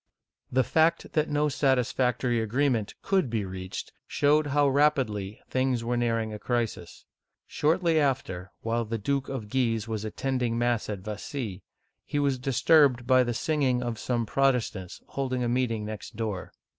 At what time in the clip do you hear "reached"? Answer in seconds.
3.45-3.93